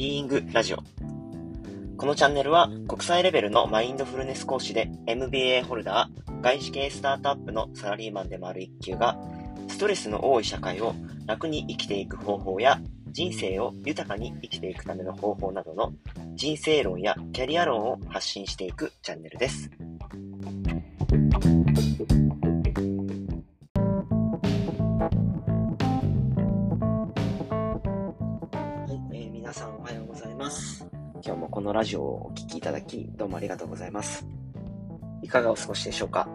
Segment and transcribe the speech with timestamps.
[0.00, 0.78] ビーイングラジオ。
[1.98, 9.20] このチャンネルは国際レベルのマインドフルネス講師で MBA ホルダー、外資系スタートアップのサラリーマンでもある一級が、
[9.68, 10.94] ストレスの多い社会を
[11.26, 15.92] 楽に生きていく方法や、人生を豊かに生きていくための方法などの
[16.34, 19.70] 人生論やキャリア論を発信していくチャンネルです。
[31.60, 34.26] このラジオをお聴きいただき、どうもありがとうございます。
[35.20, 36.26] いかがお過ごしでしょうか？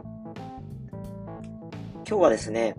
[2.07, 2.75] 今日はですね、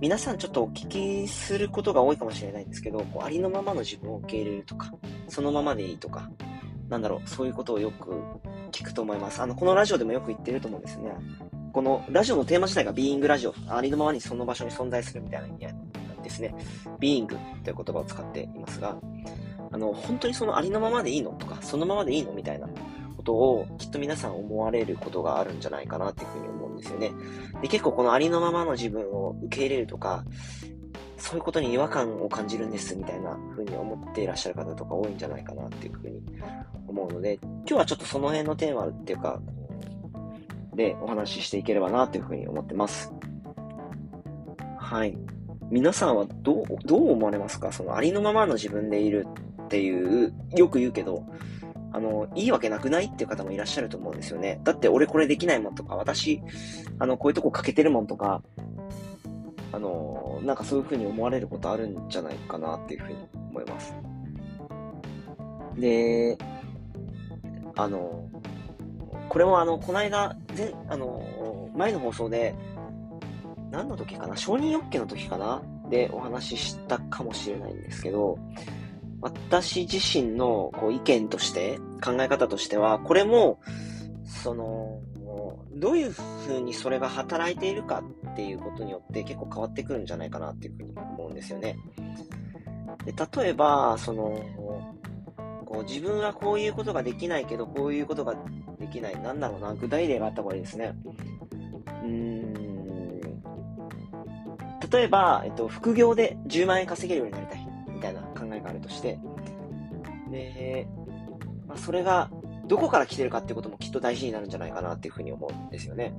[0.00, 0.86] 皆さんちょっとお聞
[1.24, 4.92] きすることが多いかもしれないんですけど、こうありのままの自分を受け入れるとか、
[5.26, 6.30] そのままでいいとか、
[6.88, 8.12] なんだろう、そういうことをよく
[8.70, 9.42] 聞くと思います。
[9.42, 11.10] あの、このラジオでもよく言ってると思うんですね。
[11.72, 15.74] このラジオのテーマ自体がビーイングラジオ、ありのままにその場所に存在するみたいな意味合い
[16.22, 16.54] ですね。
[17.00, 18.96] ビーイングという言葉を使っていますが、
[19.78, 22.68] あの、本当にそのありのままでいいのとか、そのままでいいのみたいな
[23.16, 27.12] ことをきっと皆さん思われることがあるんじゃないかなっていうふうに思うんですよね。
[27.62, 30.24] で、結構このありのままの自分を受け入れるとか、
[31.16, 36.20] そういうことに違和感を感じるんですみたいな風に思っていらっしゃる方とか多いんじゃないかなっていうふうに
[36.88, 39.40] 思うので、今日はちょっとその辺のテーマっていうか、
[40.74, 43.12] でお話ししていければなというふうに思ってます。
[44.78, 45.16] はい。
[45.70, 47.70] 皆さんはどう、どう思われますか？
[47.72, 49.26] そのありのままの自分でいる
[49.68, 51.24] っていう、よく言うけど、
[51.92, 54.60] あの、いいわけなくないっていう方もいらっしゃると思うんですよね。
[54.64, 56.42] だって俺これできないもんとか、私、
[56.98, 58.42] あの、こういうとこ欠けてるもんとか、
[59.72, 63.94] あの、なんかそういう風に思われることあるんじゃないかなっていう風に思います。
[65.76, 66.38] で、
[67.76, 68.28] あの、
[69.28, 72.54] これもあの、この間、前、あの、前の放送で、
[73.70, 78.38] 何の時かな承認欲求の時かなでお話ししたかもしれないんですけど、
[79.20, 83.60] 私自身のこう意見として、考え方としては、これも、
[84.24, 85.00] その、
[85.74, 88.02] どういうふうにそれが働いているか
[88.32, 91.76] っていうことによって結構変わってくるんじゃないかなっていうふうに思うんですよね。
[93.04, 94.40] で例えば、その、
[95.64, 98.34] こう自分はこういうことができないけど、こういうことが
[98.78, 99.20] できない。
[99.20, 100.94] なんだろうな、具体例があった方がいいですね。
[102.02, 102.58] うーん。
[104.90, 107.67] 例えば、えっと、副業で10万円稼げるようになりたい。
[108.68, 109.18] があるとして、
[110.30, 110.86] で、
[111.66, 112.30] まあ、それが
[112.66, 116.14] どこから来てるかってこともきっと大事になるんじゃないかなっていうふうに思うんですよね。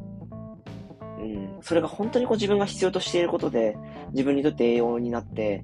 [1.20, 1.60] うん。
[1.62, 3.78] それが本当にこう自分が必要としていることで、
[4.12, 5.64] 自分にとって栄養になって、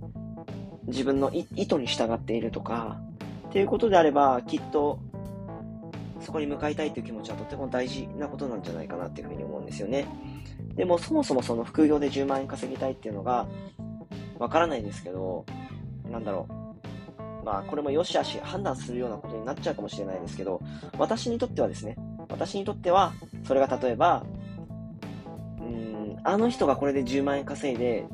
[0.88, 3.01] 自分の意図に従っているとか、
[3.50, 5.00] っていうことであれば、きっと、
[6.19, 10.06] そこに向かいたいという気持ちはとても大事なことなんじゃないかなっていうふうに思うんですよね。
[10.75, 13.47] でも、そもそもその副業で10万円稼ぎたいっていうのが、
[14.38, 15.45] わからないですけど、
[16.12, 16.64] なんだろう。
[17.45, 20.61] まあ、これも良し悪し判断するようなことになっちゃうかもしれないですけど、
[20.97, 21.95] 私にとってはですね、
[22.28, 23.13] 私にとっては、
[23.44, 24.25] それが例えば、
[25.59, 28.07] うん、あの人がこれで10万円稼いで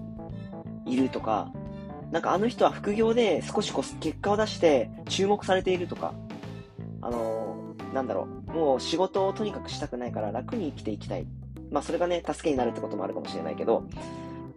[0.86, 1.50] いるとか、
[2.12, 6.14] なんかあの人は副業で少しこう結果を出して注目されているとか、
[7.02, 11.26] あのー、なんだろう、もう仕事をとにかくしたくないから楽に生きていきたい。
[11.72, 13.86] まあそれがね、助けになるってこともあるかもしれないけど、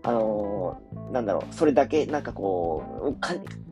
[0.03, 3.17] あのー、なんだろう、それだけ、なんかこう、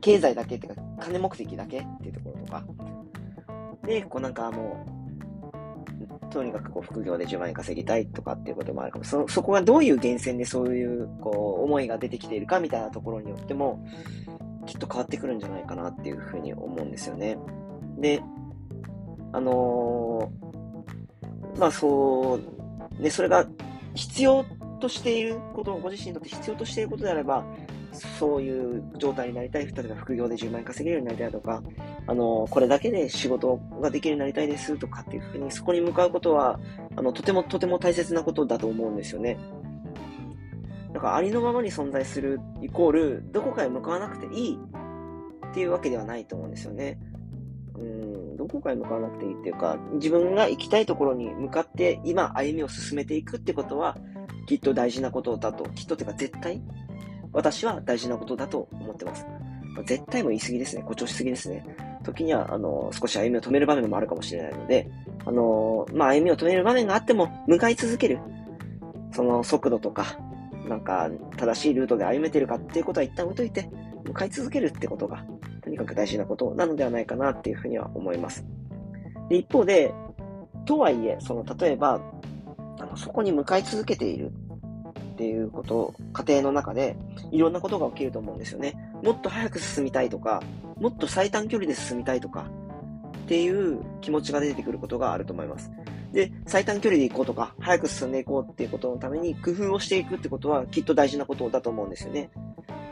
[0.01, 2.65] 経済だけっていうか、金目的だけっていうところとか、
[3.85, 9.05] で、こうなんかもう、とにかくこう副業で10万円稼ぎたいとかっていうこともあるかも。
[9.05, 13.85] そ、そこがどういう源泉でそういう、こう、思いが出てきているかみたいなところによっても、
[14.67, 17.37] きっと変わってくるんじゃないかなっていうふうに思うんですよね。
[17.99, 18.23] で、
[19.33, 22.39] あのー、まあそ
[22.99, 23.47] う、ね、それが
[23.95, 24.45] 必要
[24.81, 27.45] としていること、ご自身にとって必要としていることであれば、
[27.93, 29.67] そういう状態になりたい。
[29.67, 31.63] 例えば副業で10万円稼げるようになりたいとか、
[32.07, 36.59] あの、これだけで仕事ができるようになりたいですとかっていうふうに、そこに向かうことは、
[36.97, 39.39] あの、とてもとても大切なことだと思うんですよね。
[40.93, 44.59] だからありのままに存在するイコール、どこかへ向かわなくていい
[45.51, 46.99] っていうわけではないと思うんですよね。
[47.75, 53.97] うん、どこかへ向かわなくていいっていうか、自分が行きたいところに向かって今歩みを進めていくってことは、
[54.47, 56.63] きっと大事なことだと、きっとっていうか絶対、
[57.33, 59.27] 私は大事なことだと思ってます。
[59.87, 60.83] 絶対も言い過ぎですね。
[60.83, 61.65] 誇張しすぎですね。
[62.03, 64.91] 時には、あの、少し歩みを止める場面もあるかもしれないので、
[65.25, 68.19] あの、まあ、歩みを止める場面があっても、向かい続ける。
[69.13, 70.19] その速度とか、
[70.69, 73.71] なんか、正しいルートで歩めてるかっていうことは一旦置いといて、
[74.05, 75.25] 向かい続けるってことが、
[75.63, 78.45] とにかく大事なことなのではないかなっていうふうには思います。
[79.29, 79.95] で、一方で、
[80.67, 82.01] とはいえ、その、例えば、
[82.79, 84.33] あの、そこに向かい続けている
[85.23, 86.97] っていうこと、過程の中で、
[87.31, 88.75] いろんなことが起きると思うんですよね。
[89.05, 90.43] もっと早く進みたいとか、
[90.81, 92.47] もっと最短距離で進みたいとか、
[93.25, 95.71] っていう気持ちが出てくることがあると思います。
[96.13, 102.31] で、最短距離で行こうとか、早く進んでいこうっていうことのために工夫をしていくってことはきっと大事なことだと思うんですよね。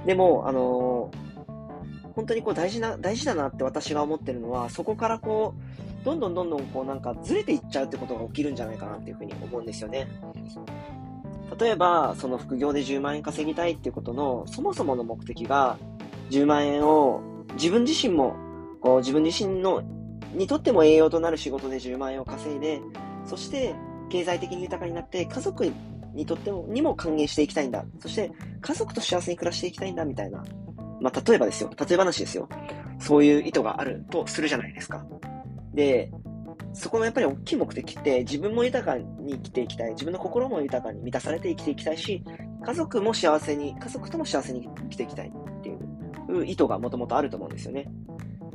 [0.06, 10.06] でも、あのー、本当にこう大事な、大事だなって私が思ってるのは、そこからこう、どんどんどんどんこうなんかずれていっちゃうってことが起きるんじゃないかなっていうふうに思うんですよね。
[11.58, 15.78] 例えば、その副業で10万円稼ぎたいっていうことの、そもそもの目的が、
[16.30, 17.20] 10万円を
[17.54, 18.36] 自分自身も、
[18.80, 19.82] こう自分自身の、
[20.32, 22.80] にとっても栄養となる仕事で10万円を稼いで、
[23.24, 23.74] そして
[24.10, 25.70] 経済的に豊かになって家族
[26.14, 27.84] にとっても、にも還元していきたいんだ。
[28.00, 28.30] そして
[28.60, 30.44] 家族と幸せに暮らしていきたいんだみたいな。
[31.00, 31.70] まあ、例えばですよ。
[31.78, 32.48] 例え話ですよ。
[32.98, 35.04] そういう意図があるとするじゃないですか。
[35.74, 36.12] で、
[36.72, 39.90] そこのやっぱり大きい目的って自分も豊かに生きていきたい。
[39.90, 42.22] 自分の心も豊かに満たされて生きていきたいし、
[42.64, 45.74] 家族も幸せに、家族とも幸せに生きていきたいってい
[46.32, 47.90] う意図がもともとあると思うんですよね。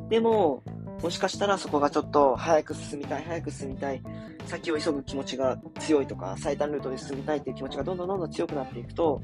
[0.09, 0.63] でも、
[1.01, 4.01] もしかしたらそこがちょっと早く進みたい、早く進みたい、
[4.45, 9.21] 先を急ぐ気持ちが強いとか、最短ルートで進みたいっていう気持ちがどんどんどんどん強くなっていくと、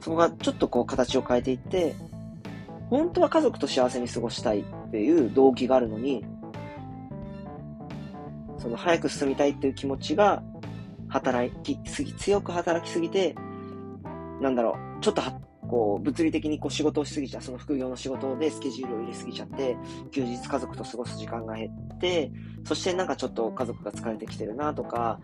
[0.00, 1.94] そこがちょっとこう形を変えていって、
[2.90, 6.24] 本当は家族と幸せに過ごしたいっていう動機があるのに、
[8.62, 10.40] その早く進みたいっていう気持ちが
[11.08, 13.34] 働きすぎ、強く働きすぎて、
[14.40, 15.22] なんだろう、ちょっと
[15.68, 19.76] こう、物理的にこう仕事をしすぎちゃう、その副業の仕事でスケジュールを入れすぎちゃって、
[20.12, 22.30] 休日家族と過ごす時間が減って、
[22.64, 25.18] そしてなんかちょっと家族が疲れてきてるなとか、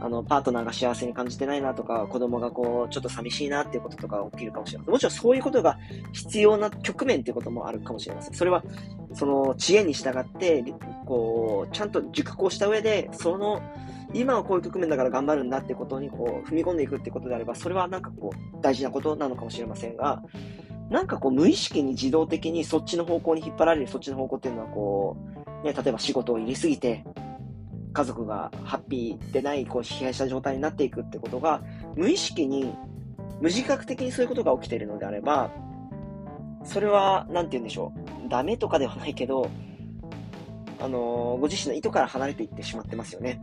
[0.00, 4.92] あの、パートナーが幸せに感じてないなとか、子供がこう、ちょっと寂しいなっていうこととか起きるかもしれません。
[4.92, 5.78] もちろんそういうことが
[6.12, 8.34] 必要な局面っていうこともあるかもしれません。
[8.34, 8.62] それは、
[9.14, 10.64] その知恵に従って、
[11.06, 13.60] こう、ちゃんと熟考した上で、その、
[14.14, 20.22] 今はこういう局面だから頑張るんだってことにこう踏み込んでいくってことであれば、それはなんかこう大事なことなのかもしれませんが、
[20.90, 25.16] なんかこう無意識に自動的にそっちの方向に引っ張られるそっちの方向っていうのはこ
[25.62, 27.04] う、ね、例えば仕事を入れすぎて、
[27.92, 31.62] 家族がハッピーでない、こう、疲弊した状態になっていくってことが、
[31.96, 32.74] 無意識に、
[33.40, 35.50] 無自覚的にそういうことが起きているのであれば、
[36.64, 37.92] それは、なんて言うんでしょ
[38.26, 38.28] う。
[38.28, 39.48] ダメとかではないけど、
[40.80, 43.42] あのー、ご自身の意図から離れていってしまってますよね。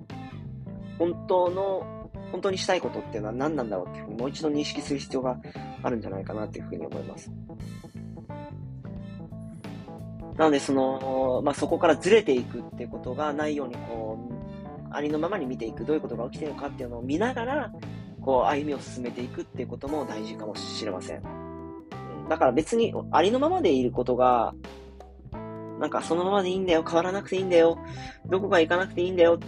[0.99, 5.37] 本当の、本当にしたいことっていうのは何なんだろうっていうふうにもう一度認識する必要が
[5.83, 7.31] あるんじゃないかなっていうふうに思います。
[10.37, 14.14] なので、その、まあ、そこからずれていくっていうことがないように、こう、
[14.95, 17.71] ありのままに見ていく、どういうことが起きてるかっていうのを見ながら、
[18.21, 21.23] こう、歩みを進めていくっていうことも大事かもしれません。
[22.29, 24.53] だから別に、ありのままでいることが、
[25.79, 27.77] なんかそのままでいいんだよ、変わらなくていいんだよ、
[28.27, 29.39] どこか行かなくていいんだよ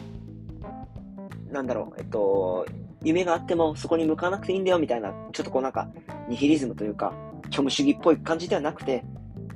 [1.51, 2.65] なんだろう、えっと、
[3.03, 5.89] 夢があってもそこに向かなくていいんだよみたいな、ちょっとこうなんか、
[6.27, 7.13] ニヒリズムというか、
[7.49, 9.03] 虚無主義っぽい感じではなくて、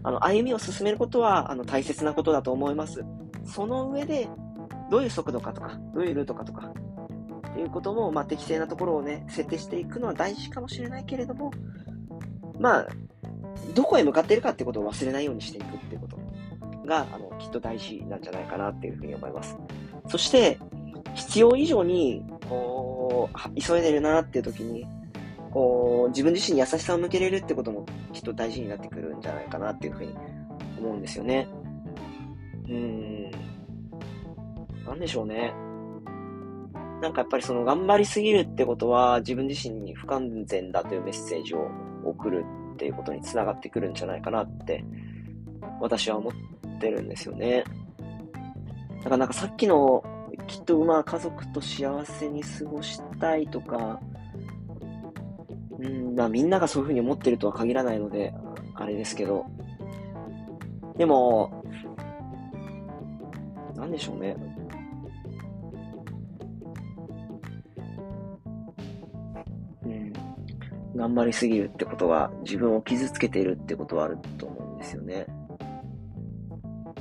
[0.03, 3.03] あの、歩みを進めることは、あの、大切なことだと思います。
[3.45, 4.29] その上で、
[4.91, 6.73] どういう速度かとか、どういうルートかとか、
[7.49, 11.49] っていうことも、まあ、適正なところをね、設定していくのは大事かもしれないけれども、
[12.59, 12.87] まあ、
[13.73, 16.17] どこへ向かっているかってことを忘れないようにしていくってこと
[16.85, 19.57] が、あの、きっと大事なんじゃないかなっていうふうに思います。
[20.09, 20.59] そして、
[21.13, 24.85] 必要以上に、こう、急いでるなっていう時に、
[25.51, 30.13] こう、自分自身に優しさを向けれるってこともきっと大事になってくるんじゃないかなっていうふうに
[30.77, 31.47] 思うんですよね。
[32.67, 33.10] うん。
[34.91, 35.53] なんでしょうね。
[37.01, 41.69] なんかやっぱりその頑張りすぎるってことは自分自身に不完全だというメッセージを
[42.03, 42.43] 送る
[42.73, 44.83] っていうことにつながってくるんじゃないかなって
[45.79, 47.63] 私は思ってるんですよね。
[48.97, 50.03] だからなんかさっきの
[50.45, 53.97] きっとまあ家族と幸せに過ごしたいとか、
[55.79, 58.33] うん、まあみんながそういうふうに思ってるとは限らないので、
[58.75, 59.45] あれですけど。
[60.97, 61.63] でも、
[63.73, 64.35] なんでしょうね。
[71.01, 75.25] 頑張りすぎるってことは、自分を傷つけているってことはあると思うんですよね。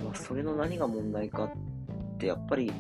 [0.02, 2.72] まあ、それの何が問題かって、やっぱり、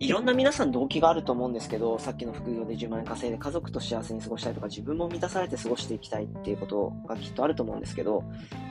[0.00, 8.22] いろんな皆さん動機があると思うんですけど、さっきの副業で10万円稼いで家族と幸せに過ごしたいとか、自分も満たされて過ごしていきたいっていうことがきっとあると思うんですけど、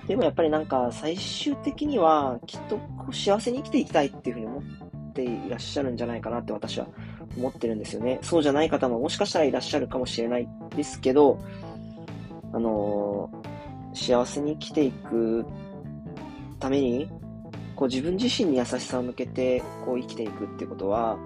[0.08, 2.80] でもやっぱりなんか最終的にはきっと
[3.12, 6.86] 幸せに生きていきたいっていうふうに思っていらっしゃるんじゃないかなって私は
[7.38, 8.20] 思ってるんですよね。
[8.22, 11.40] そうじゃない方ももしかしたらいらっしゃるかもしれないですけど、
[12.54, 15.46] あのー、幸せに生きていく
[16.60, 17.10] ために
[17.76, 21.18] こう自分自身に優しさを向けてこう生きていくってことは、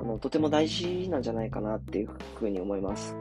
[0.00, 2.08] あの、とても大事なんじゃないかなっていう
[2.38, 3.14] ふうに思います。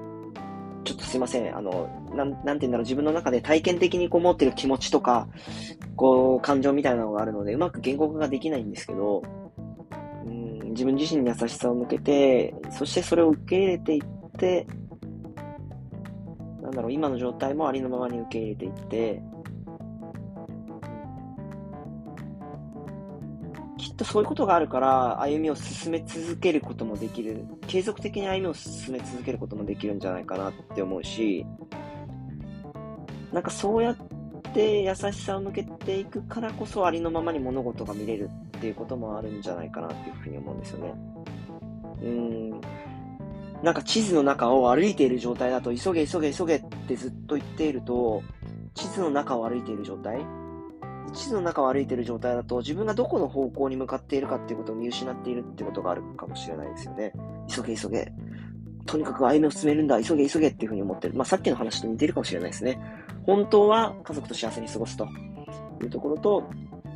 [0.86, 1.56] ちょっとすいません。
[1.56, 5.28] あの、なん、なんて言うんだろう、自分の中で体験的にこう持ってる気持ちとか、
[5.98, 9.22] こう、感情みたいなのがあるので、うまく言語化ができないんですけど、
[10.80, 14.66] 自分自身に優しさを向けて、そしてそれを受け入れていって、
[16.62, 19.22] なんだろう、今の状態もありのままに受け入れていって、
[23.78, 31.46] きっとそういうことがあるから、歩みを進め続けることもできる、継続的に歩みを進め続けることもできるんじゃないかなって思うし、
[33.34, 33.98] なんかそうやっ
[34.54, 38.30] て優しさを向けていくからこそありのままに物事が見れる。
[38.60, 40.94] っていうこともあるんじゃないかなっていうふうに思うんですよね。
[42.04, 42.62] うん。
[43.64, 48.22] なんか地図の中を歩いている状態だと、急げ急げ急げってずっと言っていると、
[48.74, 50.26] 地図の中を歩いている状態？
[51.14, 57.14] 地図の中を歩いている状態だと、自分がどこの方向に向かっているかっていうことを見失っているってことがあるかもしれないですよね。
[57.48, 58.12] 急げ急げ。
[58.86, 61.16] とにかく歩みを進めるんだ、急げ急げっていうふうに思ってる。
[61.16, 62.80] まあ、さっきの話と似てるかもしれないですね。
[63.26, 65.08] 本当は家族と幸せに過ごすと
[65.82, 66.50] いうところと、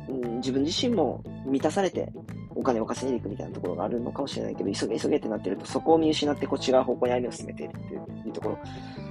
[0.08, 2.12] うん、自分自身も満たされて
[2.54, 8.58] お金を稼いでいくみたいなところがあるのかもしれないけど、急げ急げってなってると、そこを見失ってこう違う方向に歩みを進めているっていうところ。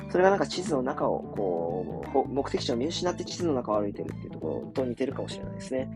[0.10, 5.90] それがなんか地図の中を、こう、目的地を見失って地図の中を歩いてるっていうところと似てるかもしれないですね。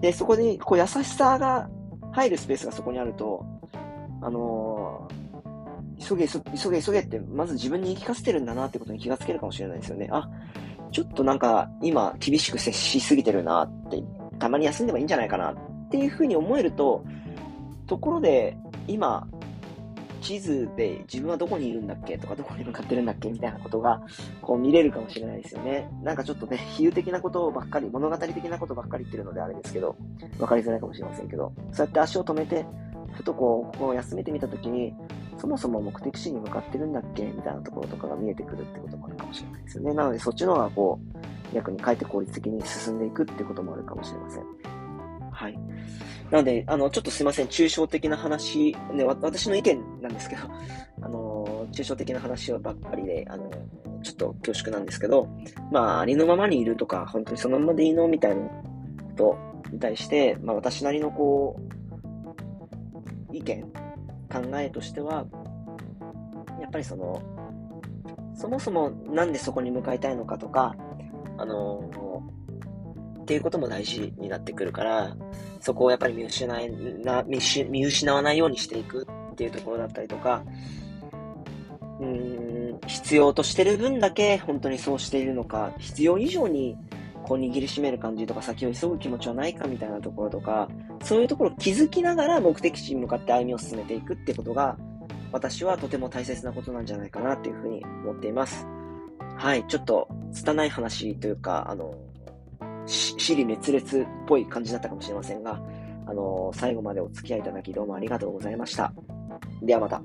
[0.00, 1.68] で、そこに、こう、優しさが
[2.12, 3.44] 入るスペースがそこにあると、
[4.22, 10.08] あのー、急げ、急げ、急げって、まず自分に言い聞かせてるんだなってことに気がつけるかもしれないですよね。
[10.12, 10.30] あ、
[10.92, 14.02] ちょっとなんか、今、厳しく接しすぎてるなって、
[14.38, 17.04] たまに休んでもいいんじゃないかなっていうふうに思えると、
[17.86, 18.56] ところで、
[18.88, 19.26] 今、
[20.22, 22.18] 地図で自分はどこにいるんだっけ？
[22.18, 23.30] とか、どこに向かってるんだっけ？
[23.30, 24.02] みたいなことが、
[24.42, 25.88] こう見れるかもしれないですよね。
[26.02, 29.94] なんかちょっとね、比喩的なことばっかり、物語的なことばっかり言ってるのであれですけど、
[30.40, 32.66] わかりづらいかもしれませんけど、そうやって足を止めて、
[33.12, 34.92] ふとこう、ここを休めてみたときに、
[35.38, 37.22] そもそも目的地に向かってるんだっけ？
[37.24, 39.94] みたいなところとかが見えてくるってこともあるかもしれないですよね。
[39.94, 41.15] なので、そっちの方がこう、
[41.54, 44.44] 逆にかえって効率的に進んでいくってこともあるかもしれません。
[45.30, 45.58] はい。
[46.30, 50.42] なので、あの、ちょっとすいません、抽象的な話、ね、私の意見なんですけど、
[51.02, 53.50] あの、抽象的な話ばっかりで、あの、
[54.02, 55.28] ちょっと恐縮なんですけど、
[55.70, 58.50] まあ、ありのままにいるとか、本当にそのままでいいのみたいなこ
[59.14, 59.38] と
[59.70, 61.60] に対して、まあ、私なりのこ
[63.30, 65.26] う、意見、考えとしては、
[66.60, 67.22] やっぱりその、
[68.34, 70.74] そもそもなんでそこに向かいたいのかとか、
[71.38, 71.90] あの、
[73.22, 75.16] っていうことも大事になってくるから、
[75.60, 76.70] そこをやっぱり見失い
[77.02, 80.44] な見見失わないようにしていくっていうところだったりとか、
[82.00, 86.76] うーん、必要としてる分だけ本当にそうしているのか、必要以上に
[87.24, 90.68] こう握りしめる感じとか先を急ぐ気持ちはないかみたいなところとか、
[91.02, 94.76] そういうところを気づきながら目的地に向かって歩みを進めていくってことが、
[95.32, 98.66] 私はとても大切なことなんじゃないかなっていうふうに思っています。
[99.36, 101.94] はい、ちょっと、拙い話というか、あの、
[102.86, 105.60] 死に滅裂っぽい感じだったかもしれませんが、
[106.06, 108.92] あの、最後までお付き合いいただきどうもありがとうございました。
[109.62, 110.02] ではまた。